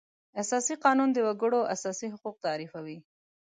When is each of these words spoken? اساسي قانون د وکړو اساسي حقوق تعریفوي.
اساسي 0.41 0.75
قانون 0.85 1.09
د 1.13 1.17
وکړو 1.27 1.59
اساسي 1.75 2.07
حقوق 2.13 2.35
تعریفوي. 2.45 2.97